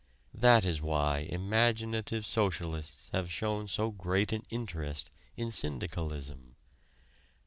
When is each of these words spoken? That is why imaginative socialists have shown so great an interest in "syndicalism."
That 0.33 0.65
is 0.65 0.81
why 0.81 1.27
imaginative 1.29 2.25
socialists 2.25 3.11
have 3.13 3.31
shown 3.31 3.67
so 3.67 3.91
great 3.91 4.33
an 4.33 4.43
interest 4.49 5.11
in 5.37 5.51
"syndicalism." 5.51 6.55